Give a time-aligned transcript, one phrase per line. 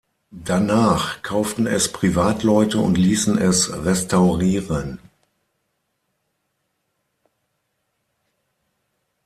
[0.43, 4.97] Danach kauften es Privatleute und ließen es restaurieren.